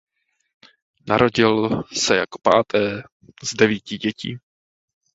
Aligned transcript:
Narodil 1.07 1.83
se 1.93 2.15
jako 2.15 2.39
páté 2.43 3.03
z 3.43 3.53
devíti 3.57 3.97
dětí. 3.97 4.37